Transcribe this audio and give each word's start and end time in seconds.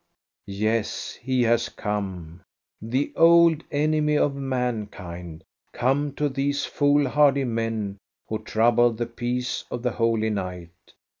"Yes, 0.47 1.13
he 1.21 1.43
has 1.43 1.69
come, 1.69 2.41
the 2.81 3.13
old 3.15 3.63
enemy 3.69 4.17
of 4.17 4.33
mankind, 4.33 5.43
come 5.73 6.11
to 6.13 6.27
these 6.27 6.65
foolhardy 6.65 7.43
men 7.43 7.99
who 8.27 8.39
trouble 8.43 8.91
the 8.93 9.05
peace 9.05 9.63
of 9.69 9.83
the 9.83 9.91
Holy 9.91 10.31
Night. 10.31 10.71